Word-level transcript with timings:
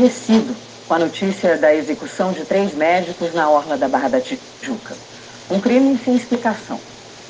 estarrecido 0.00 0.56
com 0.88 0.94
a 0.94 0.98
notícia 0.98 1.56
da 1.56 1.74
execução 1.74 2.32
de 2.32 2.44
três 2.44 2.74
médicos 2.74 3.34
na 3.34 3.48
orla 3.48 3.76
da 3.76 3.88
Barra 3.88 4.08
da 4.08 4.20
Tijuca. 4.20 4.96
Um 5.50 5.60
crime 5.60 5.98
sem 6.02 6.16
explicação. 6.16 6.80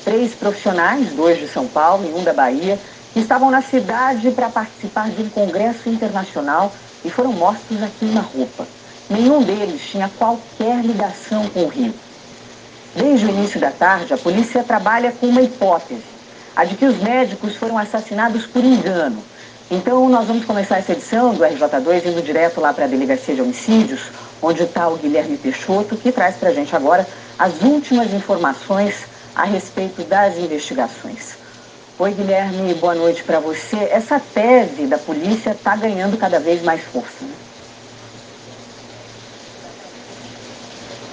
Três 0.05 0.33
profissionais, 0.33 1.09
dois 1.09 1.37
de 1.37 1.47
São 1.47 1.67
Paulo 1.67 2.09
e 2.09 2.17
um 2.17 2.23
da 2.23 2.33
Bahia, 2.33 2.79
estavam 3.15 3.51
na 3.51 3.61
cidade 3.61 4.31
para 4.31 4.49
participar 4.49 5.09
de 5.09 5.21
um 5.21 5.29
congresso 5.29 5.89
internacional 5.89 6.73
e 7.03 7.09
foram 7.09 7.33
mortos 7.33 7.83
aqui 7.83 8.05
uma 8.05 8.21
roupa. 8.21 8.65
Nenhum 9.09 9.43
deles 9.43 9.81
tinha 9.81 10.09
qualquer 10.17 10.83
ligação 10.83 11.47
com 11.49 11.63
o 11.63 11.67
Rio. 11.67 11.93
Desde 12.95 13.25
o 13.25 13.29
início 13.29 13.59
da 13.59 13.71
tarde, 13.71 14.13
a 14.13 14.17
polícia 14.17 14.63
trabalha 14.63 15.11
com 15.11 15.27
uma 15.27 15.41
hipótese, 15.41 16.03
a 16.55 16.63
de 16.63 16.75
que 16.75 16.85
os 16.85 16.97
médicos 16.97 17.55
foram 17.55 17.77
assassinados 17.77 18.45
por 18.45 18.63
engano. 18.63 19.21
Então, 19.73 20.09
nós 20.09 20.27
vamos 20.27 20.43
começar 20.43 20.79
essa 20.79 20.91
edição 20.91 21.33
do 21.33 21.45
RJ2 21.45 22.05
indo 22.05 22.21
direto 22.21 22.59
lá 22.59 22.73
para 22.73 22.83
a 22.83 22.87
Delegacia 22.89 23.33
de 23.33 23.41
Homicídios, 23.41 24.01
onde 24.41 24.63
está 24.63 24.89
o 24.89 24.97
Guilherme 24.97 25.37
Peixoto, 25.37 25.95
que 25.95 26.11
traz 26.11 26.35
para 26.35 26.49
a 26.49 26.53
gente 26.53 26.75
agora 26.75 27.07
as 27.39 27.61
últimas 27.61 28.13
informações 28.13 29.05
a 29.33 29.45
respeito 29.45 30.03
das 30.03 30.37
investigações. 30.37 31.37
Oi, 31.97 32.11
Guilherme, 32.11 32.73
boa 32.73 32.93
noite 32.93 33.23
para 33.23 33.39
você. 33.39 33.77
Essa 33.77 34.19
tese 34.19 34.87
da 34.87 34.97
polícia 34.97 35.51
está 35.51 35.73
ganhando 35.77 36.17
cada 36.17 36.37
vez 36.37 36.61
mais 36.63 36.81
força. 36.81 37.23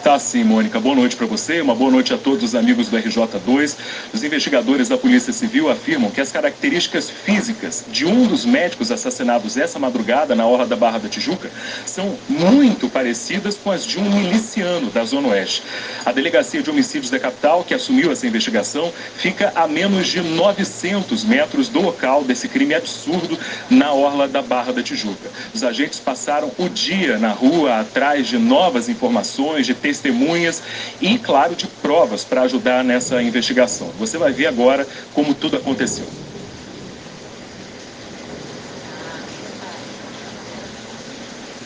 Tá 0.09 0.19
sim, 0.19 0.43
Mônica. 0.43 0.81
Boa 0.81 0.97
noite 0.97 1.17
para 1.17 1.27
você, 1.27 1.61
uma 1.61 1.75
boa 1.75 1.91
noite 1.91 2.15
a 2.15 2.17
todos 2.17 2.43
os 2.43 2.55
amigos 2.55 2.89
do 2.89 2.97
RJ2. 2.97 3.77
Os 4.15 4.25
investigadores 4.25 4.89
da 4.89 4.97
Polícia 4.97 5.35
Civil 5.35 5.71
afirmam 5.71 6.11
que 6.11 6.19
as 6.19 6.33
características 6.33 7.11
físicas 7.11 7.85
de 7.87 8.07
um 8.07 8.27
dos 8.27 8.47
médicos 8.47 8.91
assassinados 8.91 9.59
essa 9.59 9.79
madrugada 9.79 10.35
na 10.35 10.47
Orla 10.47 10.65
da 10.65 10.77
Barra 10.77 10.97
da 10.97 11.11
Tijuca 11.11 11.51
são 11.85 12.17
muito 12.27 12.89
parecidas 12.89 13.59
com 13.59 13.71
as 13.71 13.85
de 13.85 13.99
um 13.99 14.11
miliciano 14.11 14.91
da 14.91 15.05
Zona 15.05 15.29
Oeste. 15.29 15.63
A 16.07 16.11
Delegacia 16.11 16.63
de 16.63 16.71
Homicídios 16.71 17.11
da 17.11 17.21
capital, 17.21 17.63
que 17.63 17.75
assumiu 17.75 18.11
essa 18.11 18.27
investigação, 18.27 18.91
fica 19.19 19.53
a 19.55 19.69
menos 19.69 20.09
de 20.09 20.23
900 20.23 21.23
metros 21.25 21.69
do 21.69 21.83
local 21.83 22.25
desse 22.25 22.49
crime 22.49 22.75
absurdo 22.75 23.39
na 23.69 23.93
Orla 23.93 24.27
da 24.27 24.41
Barra 24.41 24.73
da 24.73 24.83
Tijuca. 24.83 25.29
Os 25.53 25.63
agentes 25.63 26.01
passaram 26.01 26.51
o 26.57 26.67
dia 26.67 27.19
na 27.19 27.33
rua 27.33 27.81
atrás 27.81 28.27
de 28.27 28.39
novas 28.39 28.89
informações, 28.89 29.67
de 29.67 29.75
testemunhas 29.75 29.98
testemunhas 29.99 30.63
e, 31.01 31.19
claro, 31.19 31.55
de 31.55 31.67
provas 31.67 32.25
para 32.25 32.43
ajudar 32.43 32.85
nessa 32.85 33.21
investigação. 33.21 33.89
Você 33.99 34.17
vai 34.17 34.33
ver 34.33 34.47
agora 34.47 34.87
como 35.13 35.35
tudo 35.35 35.57
aconteceu. 35.57 36.07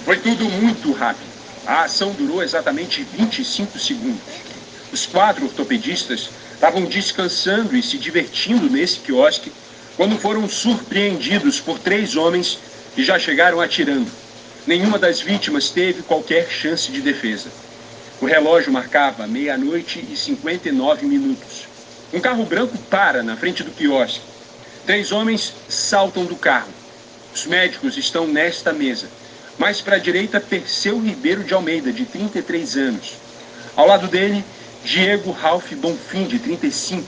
Foi 0.05 0.17
tudo 0.19 0.45
muito 0.45 0.93
rápido. 0.93 1.31
A 1.65 1.85
ação 1.85 2.13
durou 2.13 2.43
exatamente 2.43 3.05
25 3.17 3.79
segundos. 3.79 4.21
Os 4.93 5.07
quatro 5.07 5.45
ortopedistas 5.45 6.29
estavam 6.55 6.85
descansando 6.85 7.77
e 7.77 7.83
se 7.83 7.97
divertindo 7.99 8.69
nesse 8.69 8.99
quiosque 8.99 9.53
quando 9.97 10.19
foram 10.19 10.49
surpreendidos 10.49 11.61
por 11.61 11.79
três 11.79 12.17
homens 12.17 12.59
que 12.95 13.05
já 13.05 13.19
chegaram 13.19 13.61
atirando. 13.61 14.11
Nenhuma 14.67 14.99
das 14.99 15.21
vítimas 15.21 15.71
teve 15.71 16.03
qualquer 16.03 16.49
chance 16.51 16.91
de 16.91 17.01
defesa. 17.01 17.49
O 18.23 18.25
relógio 18.25 18.71
marcava 18.71 19.27
meia-noite 19.27 19.99
e 20.09 20.17
59 20.17 21.07
minutos. 21.07 21.67
Um 22.13 22.21
carro 22.21 22.45
branco 22.45 22.79
para 22.89 23.21
na 23.21 23.37
frente 23.37 23.65
do 23.65 23.73
quiosque. 23.73 24.21
Três 24.87 25.11
homens 25.11 25.53
saltam 25.69 26.25
do 26.25 26.37
carro. 26.37 26.71
Os 27.35 27.47
médicos 27.47 27.97
estão 27.97 28.29
nesta 28.29 28.73
mesa. 28.73 29.09
Mais 29.59 29.81
para 29.81 29.97
a 29.97 29.99
direita, 29.99 30.39
Perseu 30.39 31.01
Ribeiro 31.01 31.43
de 31.43 31.53
Almeida, 31.53 31.93
de 31.93 32.05
33 32.05 32.77
anos. 32.77 33.15
Ao 33.75 33.89
lado 33.89 34.07
dele, 34.07 34.45
Diego 34.85 35.33
Ralph 35.33 35.73
Bonfim, 35.73 36.29
de 36.29 36.39
35. 36.39 37.05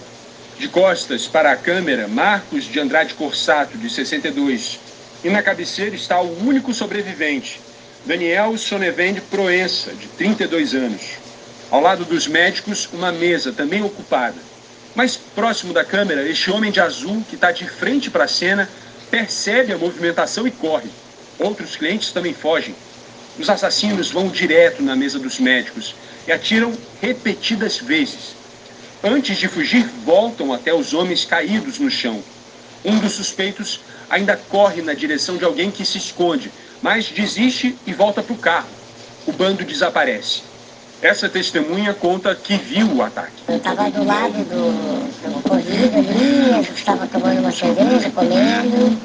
De 0.58 0.66
costas 0.66 1.28
para 1.28 1.52
a 1.52 1.56
câmera, 1.56 2.08
Marcos 2.08 2.64
de 2.64 2.80
Andrade 2.80 3.14
Corsato, 3.14 3.78
de 3.78 3.88
62. 3.88 4.80
E 5.22 5.30
na 5.30 5.44
cabeceira 5.44 5.94
está 5.94 6.20
o 6.20 6.44
único 6.44 6.74
sobrevivente, 6.74 7.60
Daniel 8.06 8.58
Sonevende 8.58 9.22
Proença, 9.22 9.94
de 9.94 10.06
32 10.08 10.74
anos. 10.74 11.02
Ao 11.70 11.80
lado 11.80 12.04
dos 12.04 12.26
médicos, 12.26 12.86
uma 12.92 13.10
mesa 13.10 13.50
também 13.50 13.82
ocupada. 13.82 14.36
Mais 14.94 15.16
próximo 15.16 15.72
da 15.72 15.86
câmera, 15.86 16.28
este 16.28 16.50
homem 16.50 16.70
de 16.70 16.80
azul, 16.80 17.24
que 17.30 17.34
está 17.34 17.50
de 17.50 17.66
frente 17.66 18.10
para 18.10 18.24
a 18.24 18.28
cena, 18.28 18.68
percebe 19.10 19.72
a 19.72 19.78
movimentação 19.78 20.46
e 20.46 20.50
corre. 20.50 20.90
Outros 21.38 21.76
clientes 21.76 22.12
também 22.12 22.34
fogem. 22.34 22.74
Os 23.38 23.48
assassinos 23.48 24.10
vão 24.10 24.28
direto 24.28 24.82
na 24.82 24.94
mesa 24.94 25.18
dos 25.18 25.40
médicos 25.40 25.94
e 26.28 26.32
atiram 26.32 26.76
repetidas 27.00 27.78
vezes. 27.78 28.36
Antes 29.02 29.38
de 29.38 29.48
fugir, 29.48 29.86
voltam 30.04 30.52
até 30.52 30.74
os 30.74 30.92
homens 30.92 31.24
caídos 31.24 31.78
no 31.78 31.90
chão. 31.90 32.22
Um 32.84 32.98
dos 32.98 33.12
suspeitos 33.12 33.80
ainda 34.10 34.36
corre 34.36 34.82
na 34.82 34.92
direção 34.92 35.38
de 35.38 35.44
alguém 35.44 35.70
que 35.70 35.86
se 35.86 35.96
esconde, 35.96 36.52
mas 36.84 37.08
desiste 37.08 37.78
e 37.86 37.94
volta 37.94 38.22
para 38.22 38.34
o 38.34 38.36
carro. 38.36 38.68
O 39.26 39.32
bando 39.32 39.64
desaparece. 39.64 40.42
Essa 41.00 41.30
testemunha 41.30 41.94
conta 41.94 42.34
que 42.34 42.58
viu 42.58 42.86
o 42.92 43.02
ataque. 43.02 43.32
Eu 43.48 43.56
estava 43.56 43.90
do 43.90 44.04
lado 44.04 44.34
do, 44.34 45.32
do 45.32 45.42
corrido 45.48 45.96
ali, 45.96 46.52
a 46.52 46.60
gente 46.60 46.74
estava 46.74 47.06
tomando 47.06 47.40
uma 47.40 47.50
cerveja, 47.50 48.10
comendo, 48.10 48.98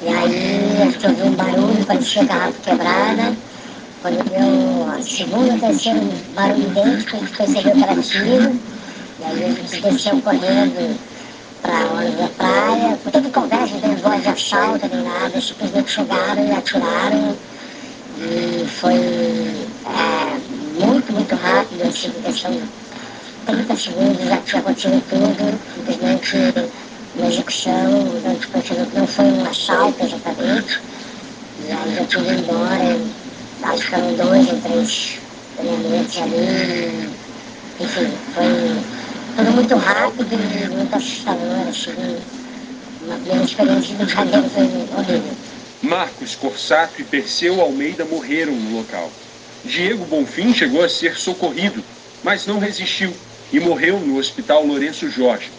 e 0.00 0.08
aí 0.08 0.78
a 0.80 0.90
gente 0.90 1.06
ouviu 1.06 1.26
um 1.26 1.32
barulho, 1.32 1.84
parecia 1.84 2.24
garrafa 2.24 2.60
quebrada. 2.62 3.36
Quando 4.00 4.24
deu 4.30 4.90
a 4.90 5.02
segunda, 5.02 5.58
terceiro 5.58 6.00
barulho 6.34 6.70
idêntico, 6.70 7.16
a 7.16 7.20
gente 7.20 7.36
percebeu 7.36 7.72
que 7.72 7.82
era 7.82 8.02
tiro, 8.02 8.60
e 9.20 9.24
aí 9.24 9.44
a 9.44 9.48
gente 9.48 9.80
desceu 9.82 10.22
correndo 10.22 10.98
para 11.62 11.92
hora 11.92 12.10
da 12.10 12.28
praia. 12.28 12.98
Não 13.04 13.12
teve 13.12 13.30
conversa, 13.30 13.74
não 13.74 13.80
teve 13.80 14.02
voz 14.02 14.22
de 14.22 14.28
assalto 14.28 14.88
nem 14.92 15.02
nada, 15.02 15.40
simplesmente 15.40 15.90
chegaram 15.90 16.46
e 16.46 16.52
atiraram. 16.52 17.36
E 18.18 18.66
foi 18.66 18.94
é, 18.94 20.84
muito, 20.84 21.12
muito 21.12 21.34
rápido, 21.36 21.82
assim, 21.88 22.10
questão 22.22 22.50
de 22.50 22.62
30 23.46 23.76
segundos 23.76 24.24
já 24.24 24.36
tinha 24.38 24.60
acontecido 24.60 25.02
tudo, 25.08 25.58
simplesmente 25.74 26.36
uma 27.16 27.26
execução, 27.28 27.90
não 28.94 29.06
foi 29.06 29.24
um 29.24 29.48
assalto 29.48 30.04
exatamente. 30.04 30.80
E 31.66 31.72
aí 31.72 32.06
já 32.08 32.20
ido 32.20 32.32
embora, 32.32 32.98
que 33.76 33.94
eram 33.94 34.14
dois 34.14 34.48
ou 34.48 34.60
três 34.60 35.18
elementos 35.58 36.18
ali. 36.18 37.10
Enfim, 37.80 38.12
foi 38.34 38.98
tudo 39.38 39.52
muito 39.52 39.76
rápido 39.76 40.34
e 40.34 40.68
muito 40.68 40.96
assustador, 40.96 41.68
assim. 41.68 42.18
Uma 43.02 43.44
experiência 43.44 43.94
do 43.94 44.08
janeiro 44.08 44.50
foi 44.50 44.64
horrível. 44.64 45.32
Marcos 45.80 46.34
Corsato 46.34 47.00
e 47.00 47.04
Perseu 47.04 47.60
Almeida 47.60 48.04
morreram 48.04 48.52
no 48.52 48.78
local. 48.78 49.12
Diego 49.64 50.04
Bonfim 50.06 50.52
chegou 50.52 50.82
a 50.82 50.88
ser 50.88 51.16
socorrido, 51.16 51.84
mas 52.24 52.46
não 52.46 52.58
resistiu 52.58 53.14
e 53.52 53.60
morreu 53.60 54.00
no 54.00 54.18
Hospital 54.18 54.66
Lourenço 54.66 55.08
Jorge, 55.08 55.50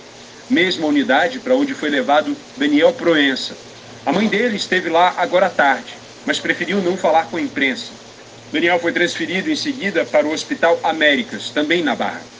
mesma 0.50 0.86
unidade 0.86 1.40
para 1.40 1.56
onde 1.56 1.74
foi 1.74 1.90
levado 1.90 2.36
Daniel 2.58 2.92
Proença. 2.92 3.56
A 4.06 4.12
mãe 4.12 4.28
dele 4.28 4.58
esteve 4.58 4.90
lá 4.90 5.14
agora 5.18 5.46
à 5.46 5.50
tarde, 5.50 5.94
mas 6.26 6.38
preferiu 6.38 6.82
não 6.82 6.98
falar 6.98 7.28
com 7.28 7.38
a 7.38 7.42
imprensa. 7.42 7.92
Daniel 8.52 8.78
foi 8.78 8.92
transferido 8.92 9.50
em 9.50 9.56
seguida 9.56 10.04
para 10.04 10.28
o 10.28 10.34
Hospital 10.34 10.78
Américas, 10.84 11.50
também 11.52 11.82
na 11.82 11.96
Barra. 11.96 12.39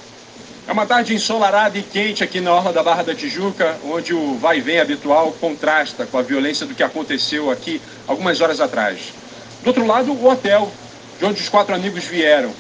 É 0.70 0.72
uma 0.72 0.86
tarde 0.86 1.16
ensolarada 1.16 1.80
e 1.80 1.82
quente 1.82 2.24
aqui 2.24 2.40
na 2.40 2.54
Orla 2.54 2.72
da 2.72 2.84
Barra 2.84 3.02
da 3.02 3.16
Tijuca, 3.16 3.76
onde 3.86 4.14
o 4.14 4.38
vai 4.38 4.60
e 4.60 4.62
vem 4.62 4.80
habitual 4.80 5.32
contrasta 5.32 6.06
com 6.06 6.16
a 6.16 6.22
violência 6.22 6.64
do 6.64 6.76
que 6.76 6.84
aconteceu 6.84 7.50
aqui 7.50 7.82
algumas 8.06 8.40
horas 8.40 8.62
atrás. 8.62 9.12
Do 9.64 9.70
outro 9.70 9.84
lado, 9.84 10.12
o 10.12 10.30
hotel, 10.30 10.72
de 11.18 11.26
onde 11.26 11.42
os 11.42 11.50
quatro 11.50 11.74
amigos 11.74 12.04
vieram. 12.04 12.54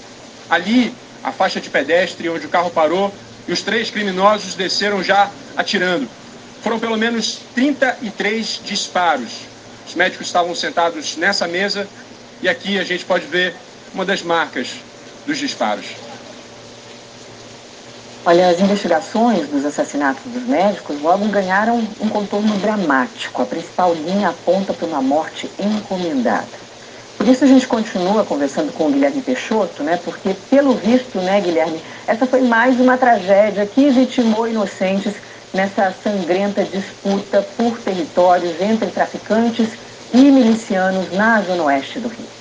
Ali, 0.49 0.91
a 1.23 1.31
faixa 1.31 1.61
de 1.61 1.69
pedestre 1.69 2.27
onde 2.29 2.47
o 2.47 2.49
carro 2.49 2.71
parou 2.71 3.13
e 3.47 3.53
os 3.53 3.61
três 3.61 3.91
criminosos 3.91 4.55
desceram 4.55 5.03
já 5.03 5.29
atirando. 5.55 6.09
Foram 6.63 6.79
pelo 6.79 6.97
menos 6.97 7.41
33 7.53 8.61
disparos. 8.65 9.41
Os 9.87 9.93
médicos 9.93 10.25
estavam 10.25 10.55
sentados 10.55 11.15
nessa 11.15 11.47
mesa 11.47 11.87
e 12.41 12.49
aqui 12.49 12.79
a 12.79 12.83
gente 12.83 13.05
pode 13.05 13.27
ver 13.27 13.53
uma 13.93 14.03
das 14.03 14.23
marcas 14.23 14.77
dos 15.27 15.37
disparos. 15.37 16.08
Olha, 18.25 18.49
as 18.49 18.59
investigações 18.59 19.47
dos 19.47 19.65
assassinatos 19.65 20.25
dos 20.25 20.43
médicos 20.43 21.01
logo 21.01 21.25
ganharam 21.29 21.77
um 21.99 22.09
contorno 22.09 22.57
dramático. 22.57 23.41
A 23.41 23.45
principal 23.45 23.93
linha 23.93 24.29
aponta 24.29 24.73
para 24.73 24.85
uma 24.85 25.01
morte 25.01 25.49
encomendada. 25.57 26.59
Por 27.17 27.27
isso 27.27 27.43
a 27.43 27.47
gente 27.47 27.67
continua 27.67 28.25
conversando 28.25 28.71
com 28.73 28.87
o 28.87 28.91
Guilherme 28.91 29.21
Peixoto, 29.21 29.83
né? 29.83 29.97
Porque, 29.97 30.33
pelo 30.33 30.73
visto, 30.75 31.19
né, 31.21 31.41
Guilherme, 31.41 31.81
essa 32.07 32.25
foi 32.27 32.41
mais 32.41 32.79
uma 32.79 32.97
tragédia 32.97 33.65
que 33.65 33.89
vitimou 33.89 34.47
inocentes 34.47 35.15
nessa 35.53 35.91
sangrenta 35.91 36.63
disputa 36.63 37.41
por 37.41 37.79
territórios 37.79 38.59
entre 38.61 38.91
traficantes 38.91 39.77
e 40.13 40.31
milicianos 40.31 41.11
na 41.11 41.41
zona 41.41 41.63
oeste 41.63 41.99
do 41.99 42.07
Rio. 42.09 42.38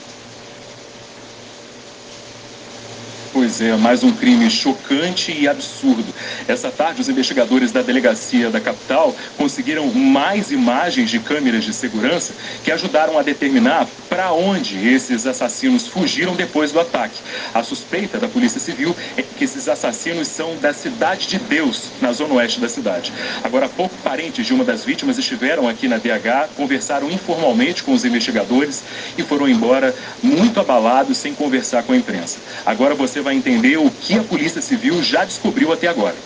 Pois 3.49 3.63
é, 3.63 3.75
mais 3.77 4.05
um 4.05 4.13
crime 4.13 4.51
chocante 4.51 5.33
e 5.33 5.49
absurdo. 5.49 6.05
Essa 6.47 6.71
tarde, 6.71 7.01
os 7.01 7.09
investigadores 7.09 7.73
da 7.73 7.81
delegacia 7.81 8.51
da 8.51 8.61
capital 8.61 9.17
conseguiram 9.39 9.87
mais 9.87 10.51
imagens 10.51 11.09
de 11.09 11.19
câmeras 11.19 11.65
de 11.65 11.73
segurança 11.73 12.35
que 12.63 12.71
ajudaram 12.71 13.19
a 13.19 13.23
determinar 13.23 13.89
para 14.11 14.33
onde 14.33 14.87
esses 14.87 15.27
assassinos 15.27 15.87
fugiram 15.87 16.35
depois 16.35 16.73
do 16.73 16.81
ataque. 16.81 17.23
A 17.55 17.63
suspeita 17.63 18.19
da 18.19 18.29
Polícia 18.29 18.61
Civil 18.61 18.95
é 19.17 19.23
que 19.23 19.45
esses 19.45 19.67
assassinos 19.67 20.29
são 20.29 20.55
da 20.57 20.75
Cidade 20.75 21.27
de 21.29 21.39
Deus, 21.39 21.85
na 22.03 22.13
zona 22.13 22.35
oeste 22.35 22.61
da 22.61 22.69
cidade. 22.69 23.15
Agora, 23.43 23.65
há 23.65 23.69
pouco, 23.71 23.95
parentes 24.05 24.47
de 24.47 24.53
uma 24.53 24.65
das 24.65 24.85
vítimas 24.85 25.17
estiveram 25.17 25.67
aqui 25.67 25.89
na 25.89 25.97
DH, 25.97 26.51
conversaram 26.55 27.11
informalmente 27.11 27.83
com 27.83 27.93
os 27.93 28.05
investigadores 28.05 28.85
e 29.17 29.23
foram 29.23 29.49
embora 29.49 29.95
muito 30.23 30.61
abalados, 30.61 31.17
sem 31.17 31.33
conversar 31.33 31.83
com 31.85 31.93
a 31.93 31.97
imprensa. 31.97 32.41
Agora 32.67 32.95
você 32.95 33.23
vai 33.23 33.38
entender 33.39 33.79
o 33.79 33.91
que 33.91 34.19
a 34.19 34.23
Polícia 34.23 34.61
Civil 34.61 35.03
já 35.03 35.25
descobriu 35.25 35.73
até 35.73 35.87
agora. 35.87 36.17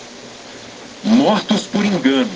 Mortos 1.04 1.66
por 1.66 1.84
engano. 1.84 2.30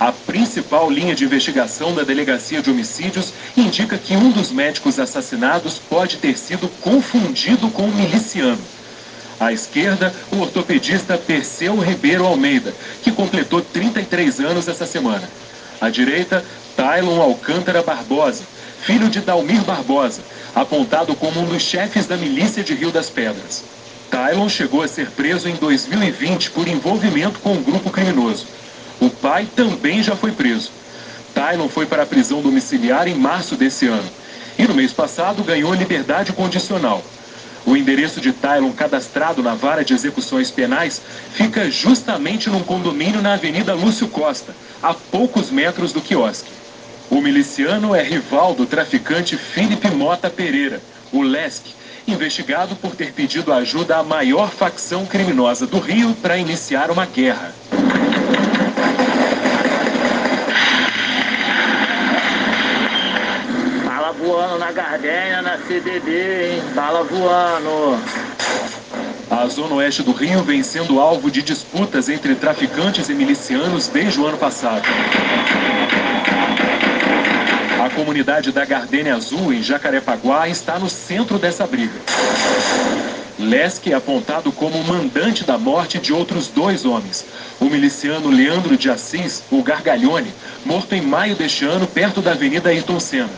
A 0.00 0.10
principal 0.10 0.90
linha 0.90 1.14
de 1.14 1.24
investigação 1.24 1.94
da 1.94 2.02
Delegacia 2.02 2.60
de 2.60 2.70
Homicídios 2.70 3.32
indica 3.56 3.96
que 3.96 4.16
um 4.16 4.30
dos 4.30 4.50
médicos 4.50 4.98
assassinados 4.98 5.78
pode 5.78 6.16
ter 6.16 6.36
sido 6.36 6.68
confundido 6.80 7.68
com 7.70 7.84
um 7.84 7.94
miliciano. 7.94 8.58
À 9.38 9.52
esquerda, 9.52 10.12
o 10.32 10.38
ortopedista 10.40 11.16
Perseu 11.18 11.78
Ribeiro 11.78 12.26
Almeida, 12.26 12.74
que 13.02 13.12
completou 13.12 13.60
33 13.60 14.40
anos 14.40 14.66
essa 14.66 14.86
semana. 14.86 15.28
À 15.80 15.88
direita, 15.88 16.44
Tylon 16.76 17.20
Alcântara 17.20 17.82
Barbosa, 17.82 18.44
filho 18.82 19.08
de 19.08 19.20
Dalmir 19.20 19.62
Barbosa, 19.62 20.22
apontado 20.54 21.14
como 21.14 21.40
um 21.40 21.44
dos 21.44 21.62
chefes 21.62 22.06
da 22.06 22.16
milícia 22.16 22.62
de 22.62 22.74
Rio 22.74 22.90
das 22.90 23.08
Pedras. 23.08 23.64
Tylon 24.12 24.46
chegou 24.46 24.82
a 24.82 24.88
ser 24.88 25.10
preso 25.10 25.48
em 25.48 25.54
2020 25.54 26.50
por 26.50 26.68
envolvimento 26.68 27.38
com 27.38 27.54
um 27.54 27.62
grupo 27.62 27.88
criminoso. 27.88 28.46
O 29.00 29.08
pai 29.08 29.48
também 29.56 30.02
já 30.02 30.14
foi 30.14 30.32
preso. 30.32 30.70
Tylon 31.32 31.66
foi 31.66 31.86
para 31.86 32.02
a 32.02 32.06
prisão 32.06 32.42
domiciliar 32.42 33.08
em 33.08 33.14
março 33.14 33.56
desse 33.56 33.86
ano. 33.86 34.06
E 34.58 34.68
no 34.68 34.74
mês 34.74 34.92
passado 34.92 35.42
ganhou 35.42 35.72
liberdade 35.72 36.30
condicional. 36.34 37.02
O 37.64 37.74
endereço 37.74 38.20
de 38.20 38.32
Tylon 38.32 38.72
cadastrado 38.72 39.42
na 39.42 39.54
vara 39.54 39.82
de 39.82 39.94
execuções 39.94 40.50
penais 40.50 41.00
fica 41.32 41.70
justamente 41.70 42.50
num 42.50 42.62
condomínio 42.62 43.22
na 43.22 43.32
Avenida 43.32 43.72
Lúcio 43.72 44.08
Costa, 44.08 44.54
a 44.82 44.92
poucos 44.92 45.50
metros 45.50 45.90
do 45.90 46.02
quiosque. 46.02 46.50
O 47.08 47.22
miliciano 47.22 47.94
é 47.94 48.02
rival 48.02 48.52
do 48.52 48.66
traficante 48.66 49.38
Felipe 49.38 49.88
Mota 49.90 50.28
Pereira, 50.28 50.82
o 51.10 51.22
Lesk, 51.22 51.64
investigado 52.06 52.74
por 52.76 52.94
ter 52.94 53.12
pedido 53.12 53.52
ajuda 53.52 53.98
à 53.98 54.02
maior 54.02 54.50
facção 54.50 55.06
criminosa 55.06 55.66
do 55.66 55.78
Rio 55.78 56.14
para 56.14 56.36
iniciar 56.36 56.90
uma 56.90 57.06
guerra. 57.06 57.54
Bala 63.84 64.12
voando 64.12 64.58
na 64.58 64.72
Gardênia, 64.72 65.42
na 65.42 65.58
CDD, 65.58 66.54
hein? 66.54 66.62
Bala 66.74 67.04
voando. 67.04 67.98
A 69.30 69.46
zona 69.46 69.76
oeste 69.76 70.02
do 70.02 70.12
Rio 70.12 70.42
vem 70.42 70.62
sendo 70.62 71.00
alvo 71.00 71.30
de 71.30 71.42
disputas 71.42 72.08
entre 72.08 72.34
traficantes 72.34 73.08
e 73.08 73.14
milicianos 73.14 73.88
desde 73.88 74.20
o 74.20 74.26
ano 74.26 74.36
passado. 74.36 74.86
A 77.82 77.90
comunidade 77.90 78.52
da 78.52 78.64
Gardênia 78.64 79.16
Azul, 79.16 79.52
em 79.52 79.60
Jacarepaguá, 79.60 80.48
está 80.48 80.78
no 80.78 80.88
centro 80.88 81.36
dessa 81.36 81.66
briga. 81.66 82.00
Lesk 83.40 83.88
é 83.88 83.94
apontado 83.94 84.52
como 84.52 84.84
mandante 84.84 85.42
da 85.42 85.58
morte 85.58 85.98
de 85.98 86.12
outros 86.12 86.46
dois 86.46 86.84
homens. 86.84 87.24
O 87.60 87.64
miliciano 87.64 88.30
Leandro 88.30 88.76
de 88.76 88.88
Assis, 88.88 89.42
o 89.50 89.64
Gargalhone, 89.64 90.32
morto 90.64 90.94
em 90.94 91.02
maio 91.02 91.34
deste 91.34 91.64
ano 91.64 91.84
perto 91.88 92.20
da 92.20 92.30
Avenida 92.30 92.68
Ayrton 92.68 93.00
Senna. 93.00 93.30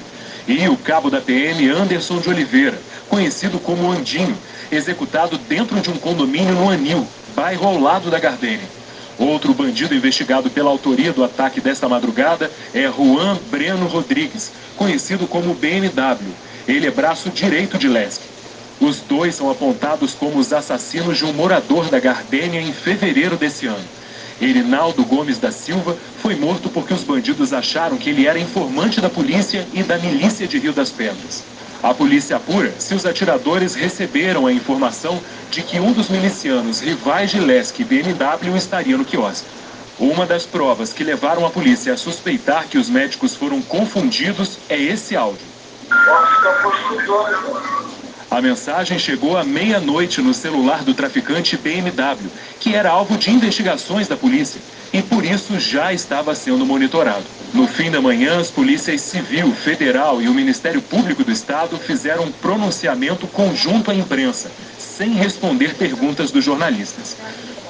E 0.46 0.68
o 0.68 0.76
cabo 0.76 1.08
da 1.08 1.22
PM 1.22 1.66
Anderson 1.70 2.18
de 2.18 2.28
Oliveira, 2.28 2.78
conhecido 3.08 3.58
como 3.58 3.90
Andinho, 3.90 4.36
executado 4.70 5.38
dentro 5.38 5.80
de 5.80 5.88
um 5.88 5.96
condomínio 5.96 6.54
no 6.54 6.68
Anil, 6.68 7.08
bairro 7.34 7.66
ao 7.66 7.80
lado 7.80 8.10
da 8.10 8.18
Gardênia. 8.18 8.83
Outro 9.18 9.54
bandido 9.54 9.94
investigado 9.94 10.50
pela 10.50 10.70
autoria 10.70 11.12
do 11.12 11.22
ataque 11.22 11.60
desta 11.60 11.88
madrugada 11.88 12.50
é 12.72 12.90
Juan 12.90 13.38
Breno 13.48 13.86
Rodrigues, 13.86 14.52
conhecido 14.76 15.26
como 15.28 15.54
BMW. 15.54 16.34
Ele 16.66 16.86
é 16.86 16.90
braço 16.90 17.30
direito 17.30 17.78
de 17.78 17.88
Lesk. 17.88 18.22
Os 18.80 19.00
dois 19.00 19.36
são 19.36 19.48
apontados 19.50 20.14
como 20.14 20.38
os 20.38 20.52
assassinos 20.52 21.16
de 21.16 21.24
um 21.24 21.32
morador 21.32 21.88
da 21.88 22.00
Gardênia 22.00 22.60
em 22.60 22.72
fevereiro 22.72 23.36
desse 23.36 23.66
ano. 23.66 23.88
Erinaldo 24.40 25.04
Gomes 25.04 25.38
da 25.38 25.52
Silva 25.52 25.96
foi 26.16 26.34
morto 26.34 26.68
porque 26.68 26.92
os 26.92 27.04
bandidos 27.04 27.52
acharam 27.52 27.96
que 27.96 28.10
ele 28.10 28.26
era 28.26 28.38
informante 28.38 29.00
da 29.00 29.08
polícia 29.08 29.68
e 29.72 29.82
da 29.84 29.96
milícia 29.96 30.48
de 30.48 30.58
Rio 30.58 30.72
das 30.72 30.90
Pedras. 30.90 31.46
A 31.82 31.94
polícia 31.94 32.36
apura 32.36 32.74
se 32.78 32.94
os 32.94 33.06
atiradores 33.06 33.74
receberam 33.74 34.46
a 34.46 34.52
informação 34.52 35.22
de 35.54 35.62
que 35.62 35.78
um 35.78 35.92
dos 35.92 36.08
milicianos 36.08 36.80
rivais 36.80 37.30
de 37.30 37.38
Lesk 37.38 37.78
e 37.78 37.84
BMW 37.84 38.56
estaria 38.56 38.98
no 38.98 39.04
quiosque. 39.04 39.46
Uma 39.96 40.26
das 40.26 40.44
provas 40.44 40.92
que 40.92 41.04
levaram 41.04 41.46
a 41.46 41.50
polícia 41.50 41.92
a 41.92 41.96
suspeitar 41.96 42.66
que 42.66 42.76
os 42.76 42.90
médicos 42.90 43.36
foram 43.36 43.62
confundidos 43.62 44.58
é 44.68 44.76
esse 44.76 45.14
áudio. 45.14 45.46
A 48.28 48.42
mensagem 48.42 48.98
chegou 48.98 49.36
à 49.36 49.44
meia-noite 49.44 50.20
no 50.20 50.34
celular 50.34 50.82
do 50.82 50.92
traficante 50.92 51.56
BMW, 51.56 52.32
que 52.58 52.74
era 52.74 52.90
alvo 52.90 53.16
de 53.16 53.30
investigações 53.30 54.08
da 54.08 54.16
polícia 54.16 54.60
e 54.92 55.00
por 55.00 55.24
isso 55.24 55.56
já 55.60 55.92
estava 55.92 56.34
sendo 56.34 56.66
monitorado. 56.66 57.26
No 57.52 57.68
fim 57.68 57.92
da 57.92 58.00
manhã, 58.00 58.40
as 58.40 58.50
polícias 58.50 59.02
civil, 59.02 59.54
federal 59.54 60.20
e 60.20 60.28
o 60.28 60.34
Ministério 60.34 60.82
Público 60.82 61.22
do 61.22 61.30
Estado 61.30 61.78
fizeram 61.78 62.24
um 62.24 62.32
pronunciamento 62.32 63.28
conjunto 63.28 63.92
à 63.92 63.94
imprensa, 63.94 64.50
sem 64.96 65.12
responder 65.12 65.74
perguntas 65.74 66.30
dos 66.30 66.44
jornalistas. 66.44 67.16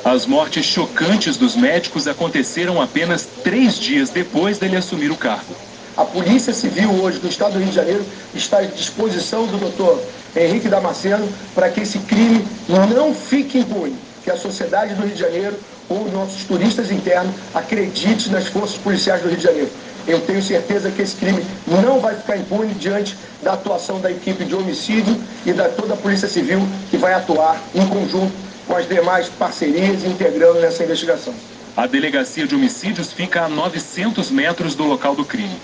As 0.04 0.26
mortes 0.26 0.66
chocantes 0.66 1.38
dos 1.38 1.56
médicos 1.56 2.06
aconteceram 2.06 2.82
apenas 2.82 3.26
três 3.42 3.78
dias 3.78 4.10
depois 4.10 4.58
dele 4.58 4.76
assumir 4.76 5.10
o 5.10 5.16
cargo. 5.16 5.56
A 5.96 6.04
Polícia 6.04 6.52
Civil 6.52 6.90
hoje 6.90 7.18
do 7.18 7.28
Estado 7.28 7.54
do 7.54 7.60
Rio 7.60 7.68
de 7.68 7.74
Janeiro 7.74 8.04
está 8.34 8.58
à 8.58 8.62
disposição 8.66 9.46
do 9.46 9.56
doutor 9.56 10.02
Henrique 10.36 10.68
Damasceno 10.68 11.32
para 11.54 11.70
que 11.70 11.80
esse 11.80 11.98
crime 12.00 12.44
não 12.68 13.14
fique 13.14 13.58
impune, 13.58 13.96
que 14.22 14.30
a 14.30 14.36
sociedade 14.36 14.94
do 14.94 15.02
Rio 15.02 15.14
de 15.14 15.20
Janeiro 15.20 15.56
ou 15.88 16.10
nossos 16.10 16.44
turistas 16.44 16.90
internos 16.90 17.34
acreditem 17.54 18.32
nas 18.32 18.46
forças 18.46 18.76
policiais 18.78 19.22
do 19.22 19.28
Rio 19.28 19.36
de 19.36 19.42
Janeiro. 19.42 19.70
Eu 20.06 20.20
tenho 20.20 20.42
certeza 20.42 20.90
que 20.90 21.00
esse 21.00 21.16
crime 21.16 21.42
não 21.66 21.98
vai 21.98 22.14
ficar 22.14 22.36
impune 22.36 22.74
diante 22.74 23.16
da 23.42 23.54
atuação 23.54 24.00
da 24.00 24.10
equipe 24.10 24.44
de 24.44 24.54
homicídio 24.54 25.18
e 25.46 25.52
da 25.52 25.68
toda 25.68 25.94
a 25.94 25.96
Polícia 25.96 26.28
Civil 26.28 26.60
que 26.90 26.96
vai 26.96 27.14
atuar 27.14 27.60
em 27.74 27.86
conjunto 27.86 28.32
com 28.66 28.76
as 28.76 28.86
demais 28.88 29.28
parcerias 29.28 30.04
integrando 30.04 30.60
nessa 30.60 30.84
investigação. 30.84 31.34
A 31.76 31.86
delegacia 31.86 32.46
de 32.46 32.54
homicídios 32.54 33.12
fica 33.12 33.42
a 33.42 33.48
900 33.48 34.30
metros 34.30 34.74
do 34.74 34.84
local 34.84 35.16
do 35.16 35.24
crime. 35.24 35.58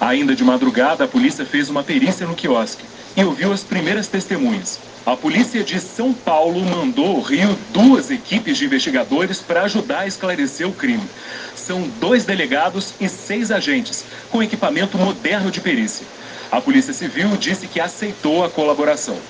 Ainda 0.00 0.34
de 0.34 0.44
madrugada, 0.44 1.04
a 1.04 1.08
polícia 1.08 1.44
fez 1.44 1.70
uma 1.70 1.82
perícia 1.82 2.26
no 2.26 2.34
quiosque 2.34 2.84
e 3.16 3.24
ouviu 3.24 3.52
as 3.52 3.64
primeiras 3.64 4.08
testemunhas. 4.08 4.80
A 5.06 5.14
polícia 5.16 5.62
de 5.62 5.78
São 5.78 6.14
Paulo 6.14 6.64
mandou 6.64 7.16
ao 7.16 7.20
Rio 7.20 7.54
duas 7.68 8.10
equipes 8.10 8.56
de 8.56 8.64
investigadores 8.64 9.42
para 9.42 9.62
ajudar 9.64 10.00
a 10.00 10.06
esclarecer 10.06 10.66
o 10.66 10.72
crime. 10.72 11.10
São 11.54 11.82
dois 11.82 12.24
delegados 12.24 12.94
e 12.98 13.06
seis 13.06 13.50
agentes, 13.50 14.06
com 14.30 14.42
equipamento 14.42 14.96
moderno 14.96 15.50
de 15.50 15.60
perícia. 15.60 16.06
A 16.50 16.60
Polícia 16.60 16.94
Civil 16.94 17.36
disse 17.36 17.68
que 17.68 17.80
aceitou 17.80 18.44
a 18.44 18.50
colaboração. 18.50 19.22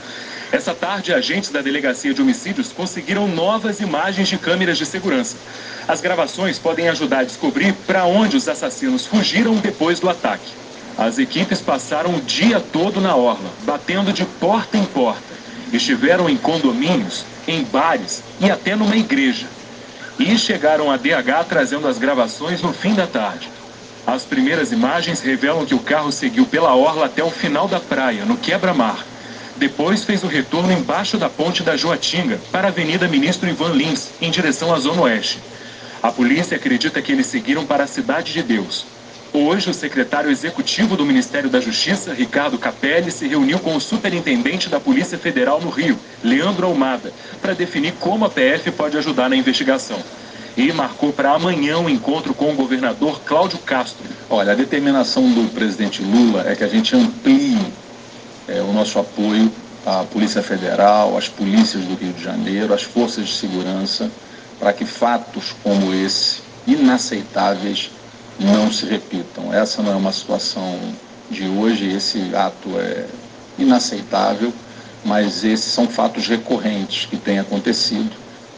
Essa 0.53 0.73
tarde, 0.73 1.13
agentes 1.13 1.51
da 1.51 1.61
Delegacia 1.61 2.15
de 2.15 2.23
Homicídios 2.23 2.73
conseguiram 2.73 3.27
novas 3.27 3.81
imagens 3.81 4.29
de 4.29 4.39
câmeras 4.39 4.79
de 4.79 4.87
segurança. 4.87 5.43
As 5.89 6.01
gravações 6.01 6.61
podem 6.61 6.89
ajudar 6.89 7.21
a 7.21 7.25
descobrir 7.25 7.73
para 7.85 8.07
onde 8.07 8.37
os 8.37 8.47
assassinos 8.47 9.05
fugiram 9.07 9.57
depois 9.57 9.99
do 9.99 10.09
ataque. 10.09 10.64
As 10.97 11.19
equipes 11.19 11.61
passaram 11.61 12.15
o 12.15 12.21
dia 12.21 12.61
todo 12.61 13.01
na 13.01 13.17
orla, 13.17 13.51
batendo 13.65 14.13
de 14.13 14.25
porta 14.25 14.79
em 14.79 14.85
porta. 14.85 15.35
Estiveram 15.73 16.29
em 16.31 16.37
condomínios, 16.37 17.25
em 17.49 17.65
bares 17.65 18.23
e 18.41 18.49
até 18.49 18.77
numa 18.77 18.97
igreja. 18.97 19.47
E 20.19 20.39
chegaram 20.39 20.93
a 20.93 20.97
DH 20.97 21.49
trazendo 21.49 21.89
as 21.89 21.99
gravações 21.99 22.63
no 22.63 22.73
fim 22.73 22.95
da 22.95 23.09
tarde. 23.09 23.51
As 24.07 24.23
primeiras 24.25 24.71
imagens 24.71 25.21
revelam 25.21 25.67
que 25.67 25.75
o 25.75 25.81
carro 25.81 26.13
seguiu 26.13 26.47
pela 26.47 26.77
orla 26.77 27.07
até 27.07 27.25
o 27.25 27.31
final 27.31 27.67
da 27.67 27.81
praia, 27.81 28.25
no 28.25 28.37
quebra-mar. 28.37 29.05
Depois 29.57 30.05
fez 30.05 30.23
o 30.23 30.29
retorno 30.29 30.73
embaixo 30.73 31.19
da 31.19 31.29
ponte 31.29 31.63
da 31.63 31.77
Joatinga, 31.77 32.41
para 32.53 32.69
a 32.69 32.71
Avenida 32.71 33.09
Ministro 33.09 33.49
Ivan 33.49 33.73
Lins, 33.73 34.13
em 34.21 34.31
direção 34.31 34.73
à 34.73 34.79
Zona 34.79 35.03
Oeste. 35.03 35.41
A 36.03 36.13
polícia 36.13 36.57
acredita 36.57 37.03
que 37.03 37.11
eles 37.11 37.27
seguiram 37.27 37.65
para 37.67 37.85
a 37.85 37.89
Cidade 37.89 38.33
de 38.33 38.43
Deus. 38.43 38.94
Hoje, 39.37 39.69
o 39.69 39.75
secretário 39.75 40.31
executivo 40.31 40.97
do 40.97 41.05
Ministério 41.05 41.51
da 41.51 41.59
Justiça, 41.59 42.15
Ricardo 42.15 42.57
Capelli, 42.57 43.11
se 43.11 43.27
reuniu 43.27 43.59
com 43.59 43.75
o 43.75 43.81
superintendente 43.81 44.69
da 44.69 44.79
Polícia 44.79 45.19
Federal 45.19 45.61
no 45.61 45.71
Rio, 45.71 45.99
Leandro 46.23 46.69
Almada, 46.69 47.13
para 47.43 47.53
definir 47.53 47.95
como 47.99 48.25
a 48.25 48.31
PF 48.31 48.71
pode 48.71 48.97
ajudar 48.97 49.29
na 49.29 49.35
investigação. 49.35 49.99
E 50.57 50.73
marcou 50.73 51.13
para 51.13 51.33
amanhã 51.33 51.79
um 51.79 51.91
encontro 51.91 52.33
com 52.33 52.53
o 52.53 52.55
governador 52.55 53.23
Cláudio 53.25 53.59
Castro. 53.59 54.05
Olha, 54.31 54.53
a 54.53 54.55
determinação 54.55 55.29
do 55.29 55.53
presidente 55.53 56.01
Lula 56.01 56.45
é 56.47 56.55
que 56.55 56.63
a 56.63 56.69
gente 56.69 56.95
amplie 56.95 57.59
é, 58.47 58.61
o 58.61 58.73
nosso 58.73 59.01
apoio 59.01 59.51
à 59.85 60.05
Polícia 60.05 60.45
Federal, 60.45 61.19
às 61.19 61.29
polícias 61.29 61.83
do 61.83 61.97
Rio 61.97 62.13
de 62.13 62.23
Janeiro, 62.23 62.73
às 62.73 62.85
forças 62.85 63.27
de 63.27 63.35
segurança, 63.35 64.09
para 64.61 64.73
que 64.73 64.85
fatos 64.85 65.57
como 65.61 65.93
esse, 65.93 66.41
inaceitáveis, 66.69 67.91
não 68.39 68.71
se 68.73 68.87
repitam. 68.87 69.53
Essa 69.53 69.83
não 69.83 69.93
é 69.93 69.97
uma 69.97 70.13
situação 70.13 70.79
de 71.31 71.47
hoje, 71.47 71.93
esse 71.93 72.35
ato 72.35 72.79
é 72.79 73.07
inaceitável, 73.59 74.53
mas 75.05 75.45
esses 75.45 75.73
são 75.73 75.87
fatos 75.89 76.27
recorrentes 76.27 77.07
que 77.07 77.17
têm 77.17 77.39
acontecido. 77.39 78.11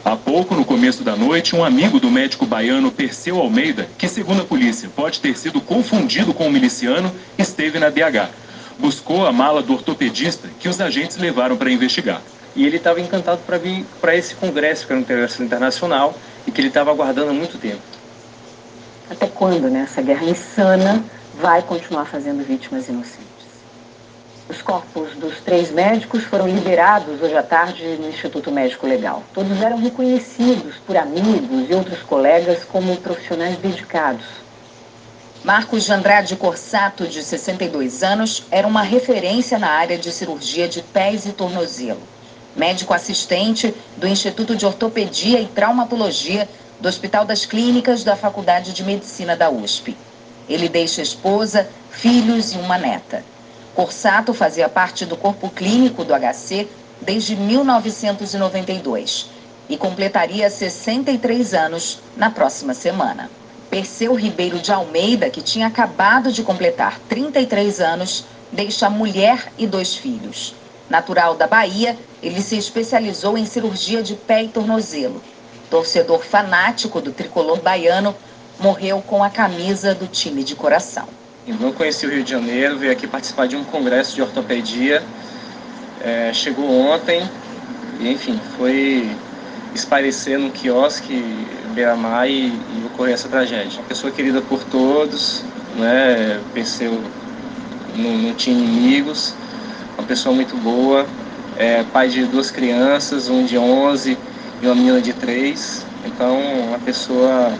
Há 0.03 0.15
pouco, 0.15 0.55
no 0.55 0.63
começo 0.63 1.03
da 1.03 1.15
noite, 1.15 1.55
um 1.55 1.65
amigo 1.65 1.99
do 1.99 2.09
médico 2.09 2.45
baiano 2.45 2.91
Perseu 2.91 3.39
Almeida, 3.39 3.89
que 3.97 4.07
segundo 4.07 4.41
a 4.41 4.45
polícia 4.45 4.89
pode 4.95 5.19
ter 5.19 5.37
sido 5.37 5.59
confundido 5.59 6.33
com 6.33 6.47
um 6.47 6.51
miliciano, 6.51 7.11
esteve 7.37 7.77
na 7.77 7.89
DH. 7.89 8.29
Buscou 8.79 9.25
a 9.25 9.33
mala 9.33 9.61
do 9.61 9.73
ortopedista 9.73 10.47
que 10.59 10.69
os 10.69 10.79
agentes 10.79 11.17
levaram 11.17 11.57
para 11.57 11.71
investigar. 11.71 12.21
E 12.55 12.65
ele 12.65 12.77
estava 12.77 13.01
encantado 13.01 13.41
para 13.45 13.57
vir 13.57 13.85
para 13.99 14.15
esse 14.15 14.33
congresso, 14.35 14.87
que 14.87 14.93
era 14.93 15.01
um 15.01 15.03
congresso 15.03 15.43
internacional, 15.43 16.17
e 16.45 16.51
que 16.51 16.61
ele 16.61 16.69
estava 16.69 16.89
aguardando 16.89 17.31
há 17.31 17.33
muito 17.33 17.57
tempo. 17.57 17.96
Até 19.09 19.27
quando 19.27 19.69
né, 19.69 19.81
essa 19.89 20.01
guerra 20.01 20.25
insana 20.25 21.03
vai 21.35 21.61
continuar 21.61 22.05
fazendo 22.05 22.45
vítimas 22.45 22.89
inocentes? 22.89 23.25
Os 24.49 24.61
corpos 24.61 25.15
dos 25.15 25.39
três 25.41 25.71
médicos 25.71 26.23
foram 26.23 26.47
liberados 26.47 27.21
hoje 27.21 27.35
à 27.35 27.43
tarde 27.43 27.83
no 27.99 28.09
Instituto 28.09 28.51
Médico 28.51 28.85
Legal. 28.85 29.23
Todos 29.33 29.61
eram 29.61 29.77
reconhecidos 29.77 30.75
por 30.85 30.97
amigos 30.97 31.69
e 31.69 31.73
outros 31.73 32.01
colegas 32.01 32.63
como 32.63 32.95
profissionais 32.97 33.57
dedicados. 33.57 34.25
Marcos 35.43 35.85
de 35.85 35.93
Andrade 35.93 36.35
Corsato, 36.35 37.07
de 37.07 37.23
62 37.23 38.03
anos, 38.03 38.43
era 38.51 38.67
uma 38.67 38.81
referência 38.81 39.57
na 39.57 39.69
área 39.69 39.97
de 39.97 40.11
cirurgia 40.11 40.67
de 40.67 40.81
pés 40.81 41.25
e 41.25 41.31
tornozelo. 41.31 42.01
Médico 42.55 42.93
assistente 42.93 43.73
do 43.95 44.07
Instituto 44.07 44.55
de 44.55 44.65
Ortopedia 44.65 45.39
e 45.39 45.47
Traumatologia 45.47 46.49
do 46.79 46.87
Hospital 46.87 47.25
das 47.25 47.45
Clínicas 47.45 48.03
da 48.03 48.15
Faculdade 48.15 48.71
de 48.71 48.83
Medicina 48.83 49.35
da 49.35 49.49
USP. 49.49 49.97
Ele 50.47 50.69
deixa 50.69 51.01
esposa, 51.01 51.67
filhos 51.89 52.53
e 52.53 52.57
uma 52.57 52.77
neta. 52.77 53.23
Corsato 53.73 54.33
fazia 54.33 54.69
parte 54.69 55.05
do 55.05 55.17
corpo 55.17 55.49
clínico 55.49 56.03
do 56.03 56.13
HC 56.13 56.67
desde 57.01 57.35
1992 57.35 59.29
e 59.69 59.75
completaria 59.75 60.49
63 60.49 61.53
anos 61.53 61.99
na 62.15 62.29
próxima 62.29 62.73
semana. 62.73 63.29
Perseu 63.69 64.13
Ribeiro 64.13 64.59
de 64.59 64.71
Almeida, 64.71 65.29
que 65.29 65.41
tinha 65.41 65.67
acabado 65.67 66.31
de 66.31 66.41
completar 66.41 66.99
33 67.09 67.81
anos, 67.81 68.23
deixa 68.51 68.89
mulher 68.89 69.51
e 69.57 69.67
dois 69.67 69.95
filhos. 69.95 70.55
Natural 70.89 71.35
da 71.35 71.47
Bahia, 71.47 71.97
ele 72.23 72.41
se 72.41 72.57
especializou 72.57 73.37
em 73.37 73.45
cirurgia 73.45 74.01
de 74.01 74.15
pé 74.15 74.43
e 74.43 74.47
tornozelo 74.47 75.21
torcedor 75.69 76.23
fanático 76.23 77.01
do 77.01 77.11
tricolor 77.11 77.61
baiano, 77.61 78.15
morreu 78.59 79.01
com 79.01 79.23
a 79.23 79.29
camisa 79.29 79.93
do 79.93 80.07
time 80.07 80.43
de 80.43 80.55
coração. 80.55 81.07
Não 81.59 81.71
conheci 81.71 82.05
o 82.05 82.09
Rio 82.09 82.23
de 82.23 82.31
Janeiro, 82.31 82.77
veio 82.77 82.91
aqui 82.91 83.07
participar 83.07 83.47
de 83.47 83.55
um 83.55 83.63
congresso 83.63 84.15
de 84.15 84.21
ortopedia. 84.21 85.01
É, 86.03 86.31
chegou 86.33 86.69
ontem 86.69 87.27
e, 87.99 88.11
enfim, 88.11 88.39
foi 88.57 89.09
esparecer 89.73 90.37
no 90.37 90.51
quiosque 90.51 91.23
Beira-Mar 91.73 92.29
e, 92.29 92.47
e 92.47 92.83
ocorreu 92.87 93.13
essa 93.13 93.29
tragédia. 93.29 93.81
Pessoa 93.87 94.11
querida 94.11 94.41
por 94.41 94.63
todos, 94.65 95.43
né? 95.77 96.41
pensei, 96.53 96.89
não, 97.95 98.11
não 98.17 98.33
tinha 98.33 98.57
inimigos, 98.57 99.33
uma 99.97 100.05
pessoa 100.05 100.35
muito 100.35 100.57
boa, 100.57 101.05
é, 101.55 101.83
pai 101.93 102.09
de 102.09 102.25
duas 102.25 102.51
crianças, 102.51 103.29
um 103.29 103.45
de 103.45 103.57
11 103.57 104.17
e 104.61 104.65
uma 104.65 104.75
menina 104.75 105.01
de 105.01 105.13
três. 105.13 105.85
Então, 106.05 106.39
uma 106.67 106.79
pessoa 106.79 107.51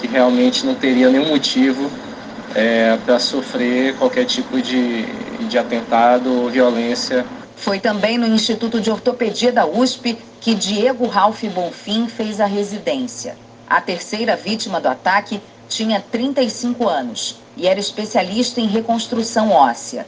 que 0.00 0.06
realmente 0.06 0.64
não 0.64 0.74
teria 0.74 1.08
nenhum 1.08 1.28
motivo 1.28 1.90
é, 2.54 2.96
para 3.04 3.18
sofrer 3.18 3.96
qualquer 3.96 4.24
tipo 4.24 4.60
de, 4.60 5.04
de 5.48 5.58
atentado 5.58 6.42
ou 6.42 6.50
violência. 6.50 7.24
Foi 7.56 7.78
também 7.78 8.18
no 8.18 8.26
Instituto 8.26 8.80
de 8.80 8.90
Ortopedia 8.90 9.52
da 9.52 9.66
USP 9.66 10.18
que 10.40 10.54
Diego 10.54 11.06
Ralph 11.06 11.44
Bonfim 11.44 12.08
fez 12.08 12.40
a 12.40 12.46
residência. 12.46 13.36
A 13.68 13.80
terceira 13.80 14.36
vítima 14.36 14.80
do 14.80 14.88
ataque 14.88 15.40
tinha 15.68 16.00
35 16.00 16.88
anos 16.88 17.36
e 17.56 17.66
era 17.66 17.78
especialista 17.78 18.60
em 18.60 18.66
reconstrução 18.66 19.50
óssea. 19.50 20.06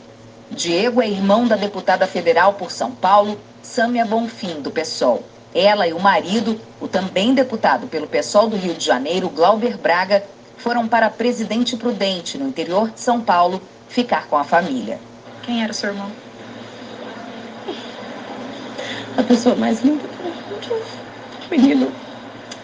Diego 0.50 1.00
é 1.00 1.08
irmão 1.08 1.46
da 1.46 1.56
deputada 1.56 2.06
federal 2.06 2.54
por 2.54 2.70
São 2.70 2.90
Paulo, 2.90 3.38
Sâmia 3.62 4.04
Bonfim, 4.04 4.60
do 4.60 4.70
PSOL. 4.70 5.24
Ela 5.54 5.86
e 5.86 5.92
o 5.92 6.00
marido, 6.00 6.60
o 6.80 6.88
também 6.88 7.32
deputado 7.32 7.86
pelo 7.86 8.06
PSOL 8.06 8.48
do 8.48 8.56
Rio 8.56 8.74
de 8.74 8.84
Janeiro, 8.84 9.28
Glauber 9.28 9.78
Braga, 9.78 10.24
foram 10.58 10.88
para 10.88 11.08
Presidente 11.10 11.76
Prudente, 11.76 12.36
no 12.36 12.48
interior 12.48 12.90
de 12.90 13.00
São 13.00 13.20
Paulo, 13.20 13.62
ficar 13.88 14.26
com 14.26 14.36
a 14.36 14.44
família. 14.44 14.98
Quem 15.42 15.62
era 15.62 15.72
seu 15.72 15.90
irmão? 15.90 16.10
A 19.16 19.22
pessoa 19.22 19.54
mais 19.54 19.80
linda 19.80 20.02
do 20.08 20.24
mundo. 20.24 20.82
Menino 21.50 21.92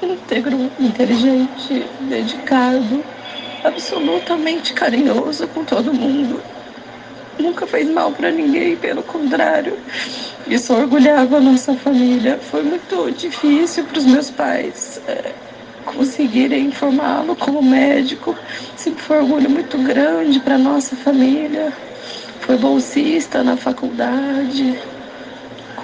íntegro, 0.02 0.70
inteligente, 0.78 1.87
dedicado, 2.00 3.04
absolutamente 3.64 4.73
carinhoso 4.73 5.47
com 5.49 5.64
todo 5.64 5.92
mundo. 5.92 6.42
Nunca 7.40 7.66
fez 7.66 7.88
mal 7.88 8.12
para 8.12 8.30
ninguém, 8.30 8.76
pelo 8.76 9.02
contrário. 9.02 9.76
Isso 10.47 10.75
orgulhava 10.75 11.38
a 11.38 11.40
nossa 11.40 11.75
família. 11.75 12.38
Foi 12.38 12.62
muito 12.62 13.11
difícil 13.12 13.85
para 13.85 13.99
os 13.99 14.04
meus 14.04 14.30
pais 14.30 15.00
é, 15.09 15.32
conseguirem 15.85 16.70
formá-lo 16.70 17.35
como 17.37 17.62
médico. 17.62 18.37
Sempre 18.76 19.02
foi 19.02 19.16
um 19.18 19.20
orgulho 19.23 19.50
muito 19.50 19.78
grande 19.78 20.38
para 20.40 20.59
nossa 20.59 20.94
família. 20.97 21.73
Foi 22.40 22.56
bolsista 22.56 23.42
na 23.42 23.56
faculdade. 23.56 24.78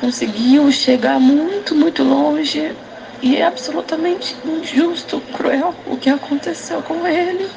Conseguiu 0.00 0.70
chegar 0.70 1.18
muito, 1.18 1.74
muito 1.74 2.02
longe. 2.02 2.72
E 3.22 3.36
é 3.36 3.46
absolutamente 3.46 4.36
injusto, 4.44 5.22
cruel 5.32 5.74
o 5.86 5.96
que 5.96 6.10
aconteceu 6.10 6.82
com 6.82 7.06
ele, 7.06 7.48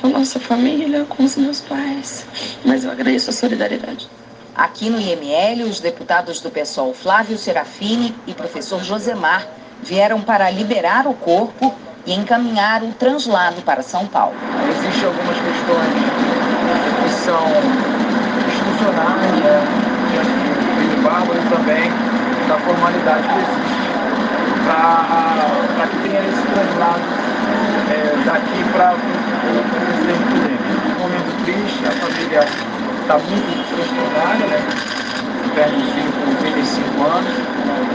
com 0.00 0.08
a 0.08 0.10
nossa 0.10 0.38
família, 0.38 1.04
com 1.08 1.24
os 1.24 1.36
meus 1.36 1.60
pais. 1.60 2.26
Mas 2.64 2.84
eu 2.84 2.90
agradeço 2.90 3.30
a 3.30 3.32
solidariedade. 3.32 4.08
Aqui 4.54 4.88
no 4.88 4.98
IML, 4.98 5.64
os 5.68 5.80
deputados 5.80 6.40
do 6.40 6.50
PSOL 6.50 6.94
Flávio 6.94 7.36
Serafini 7.36 8.14
e 8.26 8.32
professor 8.32 8.82
Josemar 8.82 9.46
vieram 9.82 10.20
para 10.20 10.50
liberar 10.50 11.06
o 11.06 11.14
corpo 11.14 11.74
e 12.06 12.14
encaminhar 12.14 12.82
o 12.82 12.92
translado 12.92 13.60
para 13.62 13.82
São 13.82 14.06
Paulo. 14.06 14.34
Existem 14.70 15.08
algumas 15.08 15.36
questões 15.36 15.92
que 17.02 17.24
são 17.24 17.46
institucionais, 18.48 19.32
né, 19.42 19.62
diante 20.12 20.94
do 20.94 21.02
bárbaro 21.02 21.38
e 21.38 21.48
também 21.50 21.90
da 22.48 22.58
formalidade 22.58 23.28
que 23.28 23.34
existe 23.34 23.86
para 24.66 25.86
que 25.86 25.96
tenha 26.08 26.20
esse 26.20 26.42
translado 26.42 27.00
é, 27.90 28.24
daqui 28.24 28.64
para 28.72 28.94
o 28.94 28.98
presidente 29.70 30.24
Prudente. 30.26 30.66
Um 30.96 31.02
momento 31.02 31.30
triste, 31.44 31.86
a 31.86 31.92
está 32.40 33.18
muito 33.18 33.50
transtornada, 33.74 34.46
né? 34.46 34.60
Perde 35.54 35.76
um 35.76 35.86
filho 35.94 36.12
com 36.12 36.34
35 36.42 37.02
anos. 37.04 37.34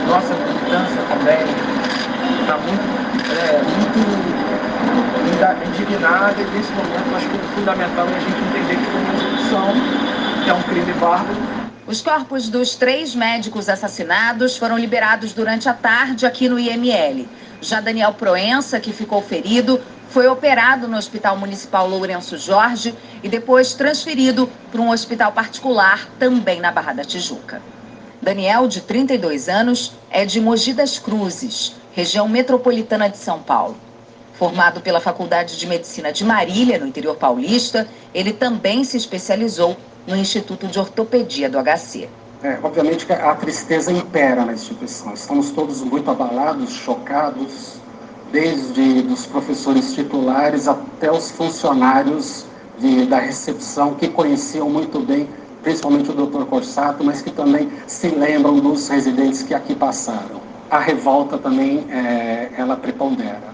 Nossa 0.07 0.33
militância 0.33 1.01
também 1.09 1.43
está 2.41 2.57
muito, 2.57 2.81
é, 3.37 3.61
muito 3.61 4.41
indignada 5.81 6.35
e 6.39 6.45
nesse 6.55 6.71
momento 6.71 7.15
acho 7.15 7.27
que 7.27 7.35
o 7.35 7.39
fundamental 7.55 8.07
é 8.07 8.15
a 8.15 8.19
gente 8.19 8.37
entender 8.49 8.75
que 8.75 8.85
foi 8.85 9.01
uma 9.01 9.13
execução, 9.13 9.73
que 10.43 10.49
é 10.49 10.53
um 10.53 10.61
crime 10.63 10.93
bárbaro. 10.93 11.61
Os 11.87 12.01
corpos 12.01 12.47
dos 12.47 12.75
três 12.75 13.15
médicos 13.15 13.67
assassinados 13.67 14.55
foram 14.55 14.77
liberados 14.77 15.33
durante 15.33 15.67
a 15.67 15.73
tarde 15.73 16.25
aqui 16.25 16.47
no 16.47 16.59
IML. 16.59 17.27
Já 17.59 17.81
Daniel 17.81 18.13
Proença, 18.13 18.79
que 18.79 18.93
ficou 18.93 19.21
ferido, 19.21 19.81
foi 20.11 20.27
operado 20.27 20.89
no 20.89 20.97
Hospital 20.97 21.37
Municipal 21.37 21.87
Lourenço 21.87 22.37
Jorge 22.37 22.93
e 23.23 23.29
depois 23.29 23.73
transferido 23.73 24.49
para 24.69 24.81
um 24.81 24.91
hospital 24.91 25.31
particular 25.31 26.05
também 26.19 26.59
na 26.59 26.69
Barra 26.69 26.91
da 26.91 27.03
Tijuca. 27.03 27.61
Daniel, 28.21 28.67
de 28.67 28.81
32 28.81 29.47
anos, 29.47 29.93
é 30.09 30.25
de 30.25 30.41
Mogi 30.41 30.73
das 30.73 30.99
Cruzes, 30.99 31.75
região 31.93 32.27
metropolitana 32.27 33.09
de 33.09 33.17
São 33.17 33.39
Paulo. 33.39 33.77
Formado 34.33 34.81
pela 34.81 34.99
Faculdade 34.99 35.57
de 35.57 35.65
Medicina 35.65 36.11
de 36.11 36.25
Marília, 36.25 36.77
no 36.77 36.87
interior 36.87 37.15
paulista, 37.15 37.87
ele 38.13 38.33
também 38.33 38.83
se 38.83 38.97
especializou 38.97 39.77
no 40.05 40.15
Instituto 40.15 40.67
de 40.67 40.77
Ortopedia 40.77 41.49
do 41.49 41.57
HC. 41.57 42.09
É, 42.43 42.59
obviamente 42.61 43.05
que 43.05 43.13
a 43.13 43.33
tristeza 43.35 43.91
impera 43.91 44.43
na 44.43 44.53
instituição. 44.53 45.13
Estamos 45.13 45.51
todos 45.51 45.81
muito 45.81 46.09
abalados, 46.11 46.73
chocados, 46.73 47.79
desde 48.31 49.05
os 49.11 49.25
professores 49.25 49.93
titulares 49.93 50.67
até 50.67 51.11
os 51.11 51.31
funcionários 51.31 52.45
de, 52.79 53.05
da 53.05 53.19
recepção 53.19 53.93
que 53.95 54.07
conheciam 54.07 54.69
muito 54.69 54.99
bem, 54.99 55.27
principalmente 55.61 56.09
o 56.09 56.13
Dr. 56.13 56.45
Corsato, 56.45 57.03
mas 57.03 57.21
que 57.21 57.31
também 57.31 57.69
se 57.87 58.07
lembram 58.07 58.59
dos 58.59 58.87
residentes 58.87 59.43
que 59.43 59.53
aqui 59.53 59.75
passaram. 59.75 60.41
A 60.69 60.79
revolta 60.79 61.37
também, 61.37 61.85
é, 61.89 62.49
ela 62.57 62.77
prepondera. 62.77 63.50